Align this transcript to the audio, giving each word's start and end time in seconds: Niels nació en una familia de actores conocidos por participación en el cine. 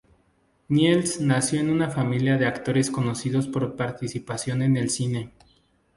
Niels 0.69 1.19
nació 1.21 1.59
en 1.59 1.69
una 1.69 1.91
familia 1.91 2.37
de 2.39 2.47
actores 2.47 2.89
conocidos 2.89 3.47
por 3.47 3.75
participación 3.75 4.63
en 4.63 4.75
el 4.77 4.89
cine. 4.89 5.31